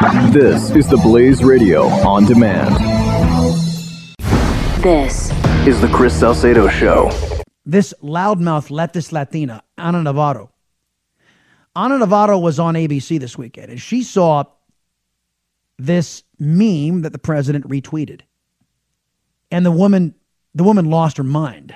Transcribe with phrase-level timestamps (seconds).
[0.00, 2.74] This is the Blaze Radio on demand.
[4.82, 5.30] This
[5.66, 7.10] is the Chris Salcedo Show.
[7.66, 10.52] This loudmouth leftist Latina, Ana Navarro.
[11.76, 14.44] Ana Navarro was on ABC this weekend, and she saw
[15.78, 18.22] this meme that the president retweeted.
[19.50, 20.14] And the woman,
[20.54, 21.74] the woman lost her mind.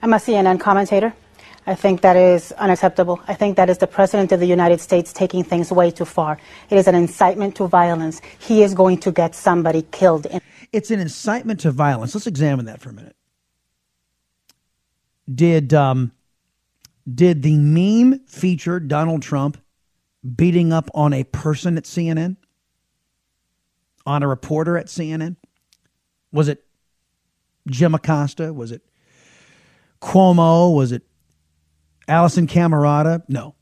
[0.00, 1.12] I'm a CNN commentator.
[1.68, 3.20] I think that is unacceptable.
[3.28, 6.38] I think that is the President of the United States taking things way too far.
[6.70, 8.22] It is an incitement to violence.
[8.38, 10.26] He is going to get somebody killed.
[10.72, 12.14] It's an incitement to violence.
[12.14, 13.16] Let's examine that for a minute.
[15.32, 16.12] Did um,
[17.06, 19.58] did the meme feature Donald Trump
[20.24, 22.36] beating up on a person at CNN?
[24.06, 25.36] On a reporter at CNN?
[26.32, 26.64] Was it
[27.66, 28.54] Jim Acosta?
[28.54, 28.80] Was it
[30.00, 30.74] Cuomo?
[30.74, 31.02] Was it
[32.08, 33.22] Alisyn Camerota?
[33.28, 33.54] No.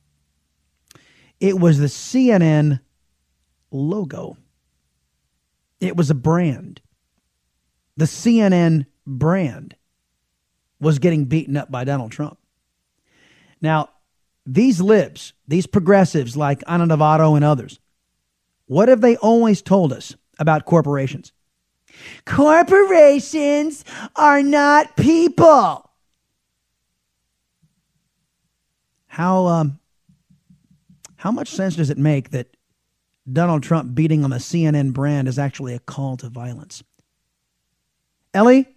[1.40, 2.80] It was the CNN
[3.70, 4.36] logo.
[5.80, 6.80] It was a brand.
[7.96, 9.76] The CNN brand
[10.80, 12.38] was getting beaten up by Donald Trump.
[13.60, 13.90] Now,
[14.44, 17.80] these libs, these progressives like Ana Navarro and others,
[18.66, 21.32] what have they always told us about corporations?
[22.24, 25.85] Corporations are not people.
[29.16, 29.78] How um,
[31.16, 32.54] how much sense does it make that
[33.32, 36.82] Donald Trump beating on the CNN brand is actually a call to violence?
[38.34, 38.68] Ellie,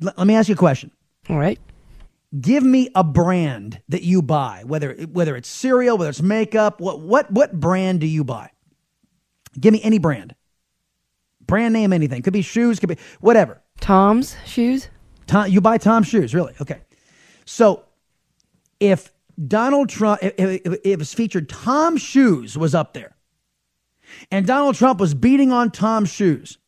[0.00, 0.92] l- let me ask you a question.
[1.28, 1.58] All right.
[2.40, 6.80] Give me a brand that you buy, whether whether it's cereal, whether it's makeup.
[6.80, 8.52] What what what brand do you buy?
[9.58, 10.36] Give me any brand.
[11.44, 12.22] Brand name, anything.
[12.22, 13.60] Could be shoes, could be whatever.
[13.80, 14.88] Tom's shoes.
[15.26, 16.54] Tom, you buy Tom's shoes, really?
[16.60, 16.78] Okay.
[17.44, 17.82] So
[18.78, 19.10] if
[19.46, 23.14] Donald Trump, if, if, it was featured Tom Shoes was up there,
[24.30, 26.58] and Donald Trump was beating on Tom Shoes,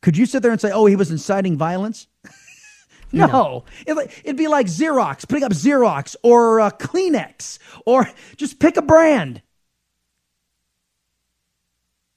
[0.00, 2.06] could you sit there and say, oh, he was inciting violence?
[3.12, 3.64] no.
[3.86, 3.96] It,
[4.26, 9.40] would be like Xerox, putting up Xerox or uh, Kleenex, or just pick a brand.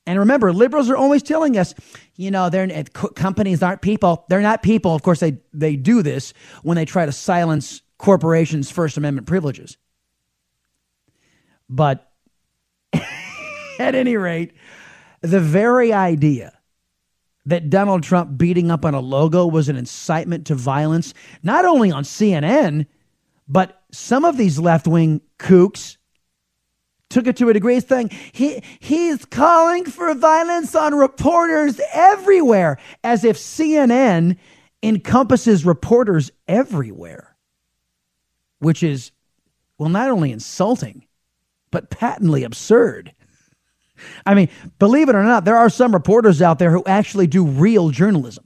[0.05, 1.73] And remember, liberals are always telling us,
[2.15, 4.25] you know, they're companies aren't people.
[4.29, 4.95] They're not people.
[4.95, 9.77] Of course, they they do this when they try to silence corporations' First Amendment privileges.
[11.69, 12.11] But
[12.93, 14.53] at any rate,
[15.21, 16.53] the very idea
[17.45, 21.13] that Donald Trump beating up on a logo was an incitement to violence,
[21.43, 22.85] not only on CNN,
[23.47, 25.97] but some of these left wing kooks
[27.09, 33.23] took it to a degree saying he he's calling for violence on reporters everywhere as
[33.23, 34.37] if CNN
[34.83, 37.36] encompasses reporters everywhere
[38.59, 39.11] which is,
[39.77, 41.05] well, not only insulting,
[41.71, 43.13] but patently absurd.
[44.25, 47.45] I mean, believe it or not, there are some reporters out there who actually do
[47.45, 48.45] real journalism.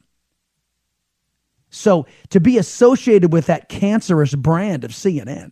[1.70, 5.52] So to be associated with that cancerous brand of CNN,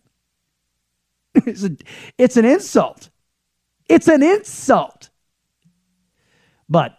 [1.34, 1.76] it's, a,
[2.18, 3.10] it's an insult.
[3.88, 5.10] It's an insult.
[6.68, 6.96] But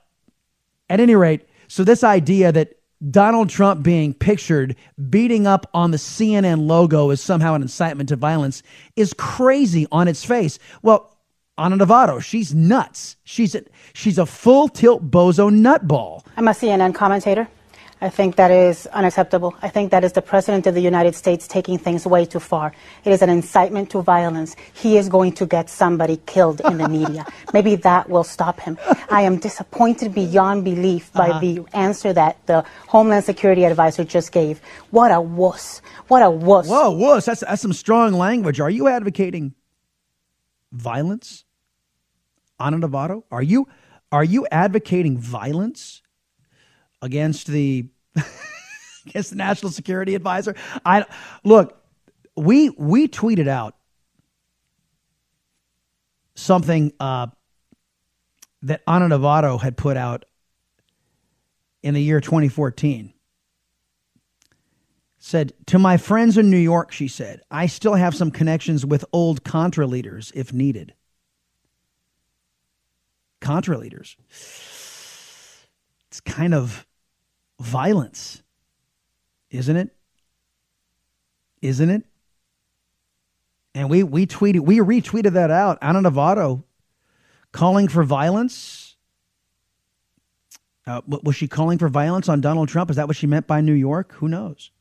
[0.90, 2.74] at any rate, so this idea that
[3.10, 4.76] Donald Trump being pictured
[5.10, 8.62] beating up on the CNN logo as somehow an incitement to violence
[8.96, 10.60] is crazy on its face.
[10.84, 11.18] Well,
[11.58, 13.18] Ana Navarro, she's nuts.
[13.24, 13.64] She's a,
[13.94, 16.24] she's a full tilt bozo nutball.
[16.38, 17.48] I'm a CNN commentator.
[18.04, 19.54] I think that is unacceptable.
[19.62, 22.74] I think that is the President of the United States taking things way too far.
[23.06, 24.56] It is an incitement to violence.
[24.74, 27.28] He is going to get somebody killed in the media.
[27.54, 28.80] Maybe that will stop him.
[29.12, 31.40] I am disappointed beyond belief by uh-huh.
[31.42, 34.62] the answer that the Homeland Security advisor just gave.
[34.90, 35.84] What a wuss.
[36.08, 36.68] What a wuss.
[36.68, 37.26] Whoa, wuss.
[37.26, 38.60] That's, that's some strong language.
[38.60, 39.54] Are you advocating
[40.72, 41.46] violence?
[42.60, 43.26] Ana Navarro?
[43.30, 43.68] Are you,
[44.12, 46.02] are you advocating violence?
[47.02, 47.88] against the
[49.08, 50.56] against the national security advisor.
[50.86, 51.06] I
[51.44, 51.82] look,
[52.36, 53.76] we we tweeted out
[56.36, 57.28] something uh,
[58.64, 60.26] that Ana Navarro had put out
[61.84, 63.14] in the year 2014.
[65.24, 69.06] Said, To my friends in New York, she said, I still have some connections with
[69.14, 70.96] old Contra leaders if needed.
[73.40, 74.18] Contra leaders.
[76.08, 76.88] It's kind of
[77.62, 78.42] violence,
[79.50, 79.96] isn't it?
[81.62, 82.04] Isn't it?
[83.74, 85.78] And we we tweeted we retweeted that out.
[85.82, 86.66] Ana Navarro
[87.52, 88.96] calling for violence.
[90.86, 92.90] Uh, was she calling for violence on Donald Trump?
[92.90, 94.14] Is that what she meant by New York?
[94.14, 94.72] Who knows?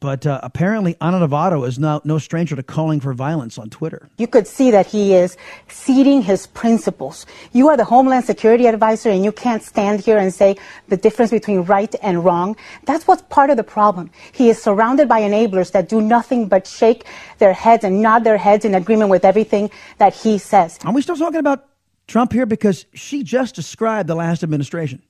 [0.00, 4.08] But uh, apparently, Ana Navarro is no, no stranger to calling for violence on Twitter.
[4.16, 5.36] You could see that he is
[5.68, 7.26] ceding his principles.
[7.52, 10.56] You are the Homeland Security Advisor, and you can't stand here and say
[10.86, 12.56] the difference between right and wrong.
[12.84, 14.10] That's what's part of the problem.
[14.32, 17.04] He is surrounded by enablers that do nothing but shake
[17.38, 19.68] their heads and nod their heads in agreement with everything
[19.98, 20.78] that he says.
[20.84, 21.66] Are we still talking about
[22.06, 22.46] Trump here?
[22.46, 25.02] Because she just described the last administration.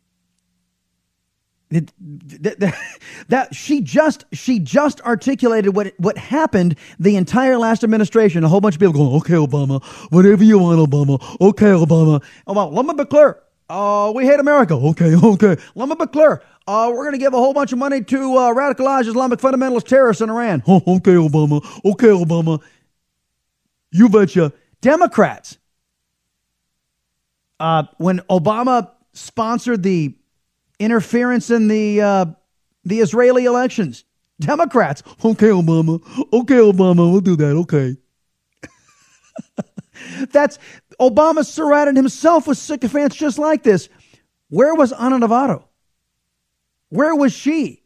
[1.71, 2.75] That,
[3.29, 8.43] that, she just she just articulated what what happened the entire last administration.
[8.43, 11.21] A whole bunch of people going, "Okay, Obama, whatever you want, Obama.
[11.41, 12.23] Okay, Obama.
[12.47, 13.39] Obama, be clear.
[13.69, 14.75] Uh, we hate America.
[14.75, 15.57] Okay, okay.
[15.77, 16.43] Be clear.
[16.67, 19.87] Uh, we're going to give a whole bunch of money to uh, radicalized Islamic fundamentalist
[19.87, 20.63] terrorists in Iran.
[20.67, 21.65] Oh, okay, Obama.
[21.85, 22.63] Okay, Obama.
[23.91, 24.53] You betcha.
[24.81, 25.59] Democrats.
[27.61, 30.15] Uh, when Obama sponsored the
[30.79, 32.27] interference in the uh,
[32.85, 34.05] the Israeli elections.
[34.41, 36.01] Democrats, okay, Obama,
[36.33, 37.97] okay, Obama, we'll do that, okay.
[40.31, 40.59] That's
[41.01, 43.89] Obama surrounded himself with sycophants just like this.
[44.49, 45.69] Where was Ana Navarro?
[46.91, 47.83] Where was she?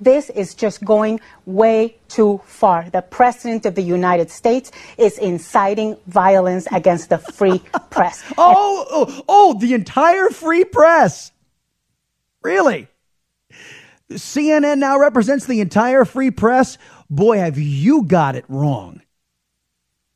[0.00, 2.90] This is just going way too far.
[2.90, 7.58] The President of the United States is inciting violence against the free
[7.90, 8.22] press.
[8.36, 11.32] oh, oh, oh, the entire free press.
[12.44, 12.88] Really?
[14.12, 16.76] CNN now represents the entire free press.
[17.08, 19.00] Boy, have you got it wrong.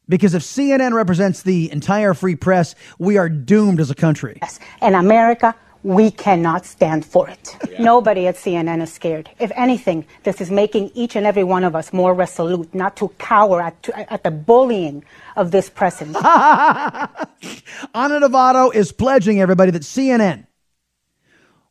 [0.09, 4.39] Because if CNN represents the entire free press, we are doomed as a country.
[4.41, 4.59] Yes.
[4.81, 7.57] And America, we cannot stand for it.
[7.71, 7.83] Yeah.
[7.83, 9.31] Nobody at CNN is scared.
[9.39, 13.09] If anything, this is making each and every one of us more resolute, not to
[13.19, 15.05] cower at, at the bullying
[15.37, 16.17] of this president.
[17.95, 20.48] Ana Navarro is pledging everybody that CNN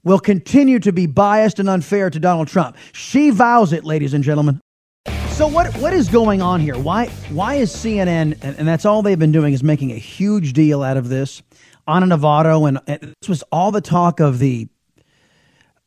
[0.08, 2.78] will continue to be biased and unfair to Donald Trump.
[2.94, 4.62] She vows it, ladies and gentlemen.
[5.32, 6.78] So what what is going on here?
[6.78, 10.54] Why why is CNN and, and that's all they've been doing is making a huge
[10.54, 11.44] deal out of this
[11.86, 14.68] Ana Navarro and, and this was all the talk of the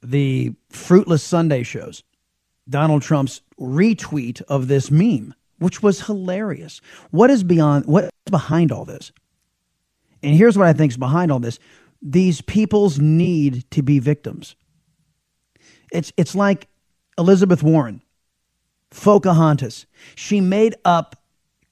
[0.03, 2.05] the fruitless Sunday shows.
[2.69, 6.81] Donald Trump's retweet of this meme, which was hilarious.
[7.11, 9.11] What is beyond what's behind all this?
[10.23, 11.59] And here's what I think is behind all this
[12.03, 14.57] these people's need to be victims.
[15.93, 16.69] It's, it's like
[17.19, 18.03] Elizabeth Warren,
[18.91, 19.87] Pocahontas.
[20.15, 21.17] She made up,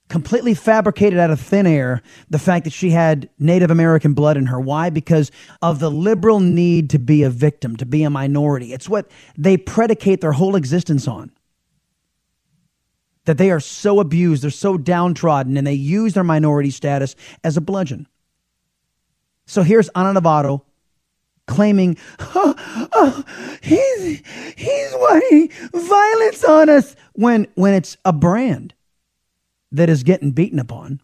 [0.08, 4.46] completely fabricated out of thin air, the fact that she had Native American blood in
[4.46, 4.58] her.
[4.58, 4.90] Why?
[4.90, 5.30] Because
[5.62, 8.72] of the liberal need to be a victim, to be a minority.
[8.72, 11.30] It's what they predicate their whole existence on.
[13.26, 17.14] That they are so abused, they're so downtrodden, and they use their minority status
[17.44, 18.08] as a bludgeon.
[19.48, 20.62] So here's Ana Navarro
[21.46, 22.54] claiming, oh,
[22.92, 23.24] oh,
[23.62, 24.22] he's,
[24.54, 28.74] he's wanting violence on us when, when it's a brand
[29.72, 31.00] that is getting beaten upon.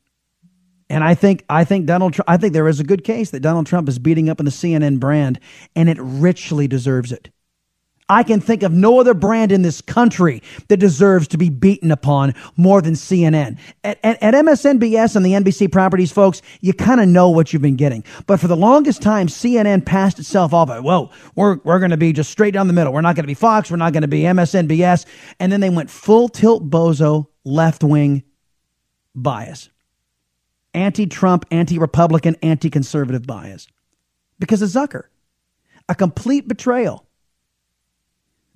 [0.91, 3.41] And I think I think Donald Trump, I think there is a good case that
[3.41, 5.41] Donald Trump is beating up on the CNN brand,
[5.75, 7.31] and it richly deserves it.
[8.09, 11.91] I can think of no other brand in this country that deserves to be beaten
[11.91, 13.59] upon more than CNN.
[13.83, 17.63] At, at, at MSNBS and the NBC properties, folks, you kind of know what you've
[17.63, 18.05] been getting.
[18.27, 20.69] But for the longest time, CNN passed itself off.
[20.69, 22.93] Whoa, we're, we're going to be just straight down the middle.
[22.93, 23.71] We're not going to be Fox.
[23.71, 25.07] We're not going to be MSNBS.
[25.41, 28.23] And then they went full tilt bozo, left wing
[29.15, 29.71] bias.
[30.75, 33.67] Anti Trump, anti Republican, anti conservative bias.
[34.39, 35.05] Because of Zucker.
[35.89, 37.07] A complete betrayal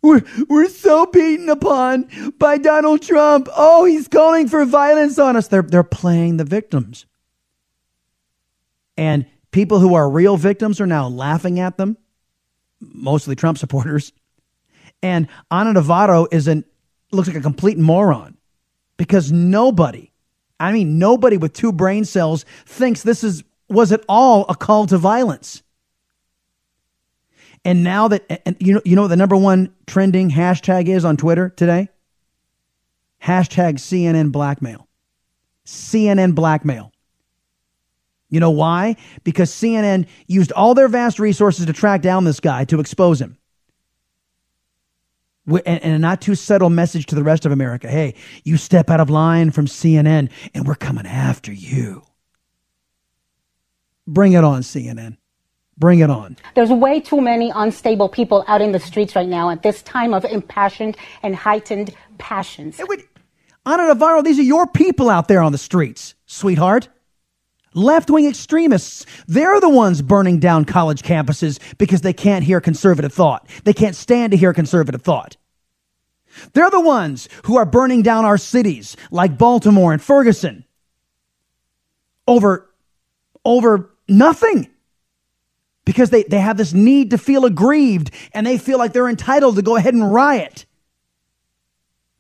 [0.03, 3.49] we're, we're so beaten upon by Donald Trump.
[3.57, 5.49] Oh, he's calling for violence on us.
[5.49, 7.07] They're, they're playing the victims.
[8.97, 11.97] And people who are real victims are now laughing at them,
[12.81, 14.13] mostly Trump supporters.
[15.03, 16.65] And Ana Navarro is an,
[17.13, 18.37] looks like a complete moron
[18.97, 20.13] because nobody,
[20.61, 24.87] I mean, nobody with two brain cells thinks this is, was at all a call
[24.87, 25.63] to violence.
[27.65, 31.05] And now that and you know you know what the number one trending hashtag is
[31.05, 31.89] on Twitter today?
[33.23, 34.89] Hashtag CNN blackmail.
[35.67, 36.93] CNN blackmail.
[38.31, 38.97] You know why?
[39.25, 43.39] Because CNN used all their vast resources to track down this guy to expose him.
[45.47, 49.01] And a not too subtle message to the rest of America hey, you step out
[49.01, 52.03] of line from CNN and we're coming after you.
[54.07, 55.17] Bring it on, CNN.
[55.79, 56.37] Bring it on.
[56.57, 60.13] There's way too many unstable people out in the streets right now at this time
[60.13, 62.79] of impassioned and heightened passions.
[62.79, 63.07] Hey, wait.
[63.65, 66.89] Ana Navarro, these are your people out there on the streets, sweetheart.
[67.75, 73.13] Left wing extremists, they're the ones burning down college campuses because they can't hear conservative
[73.13, 73.47] thought.
[73.65, 75.37] They can't stand to hear conservative thought.
[76.55, 80.65] They're the ones who are burning down our cities like Baltimore and Ferguson
[82.27, 82.69] over,
[83.45, 84.69] over nothing
[85.89, 89.57] because they, they have this need to feel aggrieved and they feel like they're entitled
[89.57, 90.67] to go ahead and riot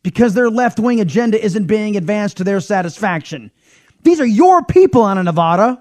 [0.02, 3.50] because their left wing agenda isn't being advanced to their satisfaction.
[4.04, 5.76] These are your people, Ana Navarro.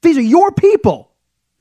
[0.00, 1.07] These are your people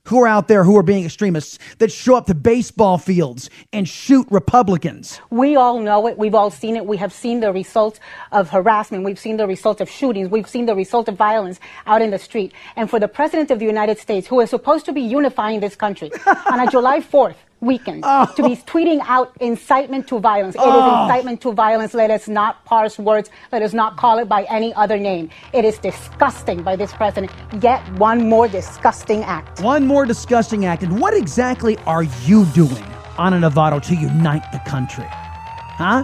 [0.08, 3.88] who are out there who are being extremists that show up to baseball fields and
[3.88, 5.20] shoot Republicans.
[5.30, 6.18] We all know it.
[6.18, 6.86] We've all seen it.
[6.86, 8.00] We have seen the results
[8.32, 9.04] of harassment.
[9.04, 10.30] We've seen the results of shootings.
[10.30, 12.54] We've seen the result of violence out in the street.
[12.76, 15.76] And for the President of the United States, who is supposed to be unifying this
[15.76, 18.32] country on a July 4th, weekend oh.
[18.36, 20.56] to be tweeting out incitement to violence.
[20.56, 20.70] It oh.
[20.70, 21.94] is incitement to violence.
[21.94, 23.30] Let us not parse words.
[23.52, 25.30] Let us not call it by any other name.
[25.54, 27.32] It is disgusting by this president.
[27.62, 29.62] Yet one more disgusting act.
[29.62, 30.84] One more disgusting act.
[30.84, 32.84] And what exactly are you doing,
[33.18, 35.06] Ana Navarro, to unite the country?
[35.08, 36.04] Huh?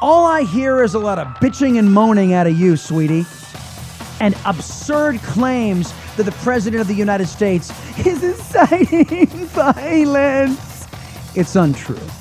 [0.00, 3.24] All I hear is a lot of bitching and moaning out of you, sweetie.
[4.20, 7.70] And absurd claims that the President of the United States
[8.04, 10.71] is inciting violence.
[11.34, 12.12] It's untrue.